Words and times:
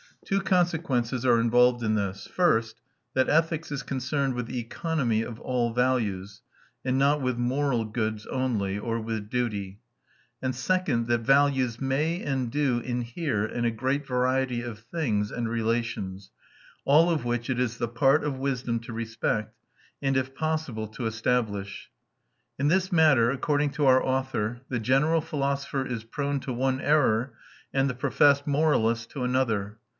Two 0.25 0.41
consequences 0.41 1.25
are 1.25 1.39
involved 1.39 1.83
in 1.83 1.93
this: 1.95 2.25
first, 2.25 2.79
that 3.13 3.29
ethics 3.29 3.71
is 3.71 3.83
concerned 3.83 4.33
with 4.33 4.45
the 4.47 4.59
economy 4.59 5.21
of 5.23 5.39
all 5.39 5.73
values, 5.73 6.41
and 6.85 6.97
not 6.97 7.21
with 7.21 7.37
"moral" 7.37 7.85
goods 7.85 8.25
only, 8.27 8.79
or 8.79 8.99
with 8.99 9.29
duty; 9.29 9.79
and 10.41 10.55
second, 10.55 11.07
that 11.07 11.21
values 11.21 11.81
may 11.81 12.21
and 12.21 12.51
do 12.51 12.79
inhere 12.79 13.45
in 13.45 13.65
a 13.65 13.71
great 13.71 14.05
variety 14.07 14.61
of 14.61 14.79
things 14.79 15.29
and 15.31 15.49
relations, 15.49 16.31
all 16.85 17.09
of 17.11 17.25
which 17.25 17.49
it 17.49 17.59
is 17.59 17.77
the 17.77 17.87
part 17.87 18.23
of 18.23 18.37
wisdom 18.37 18.79
to 18.79 18.93
respect, 18.93 19.55
and 20.01 20.15
if 20.17 20.33
possible 20.33 20.87
to 20.87 21.05
establish. 21.07 21.91
In 22.57 22.69
this 22.69 22.91
matter, 22.91 23.29
according 23.29 23.71
to 23.71 23.85
our 23.87 24.03
author, 24.03 24.61
the 24.69 24.79
general 24.79 25.21
philosopher 25.21 25.85
is 25.85 26.03
prone 26.03 26.39
to 26.41 26.53
one 26.53 26.79
error 26.81 27.33
and 27.73 27.89
the 27.89 27.95
professed 27.95 28.47
moralist 28.47 29.11
to 29.11 29.23
another. 29.23 29.77